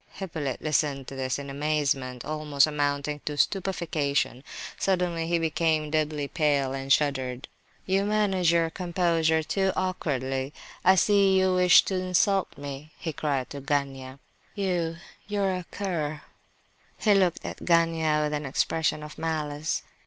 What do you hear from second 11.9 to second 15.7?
insult me," he cried to Gania. "You—you are a